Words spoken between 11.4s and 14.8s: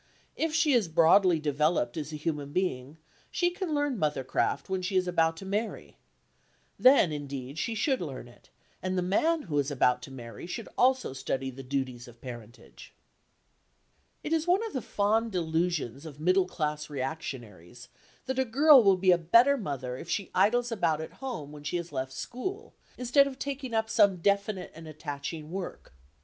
the duties of parentage. It is one of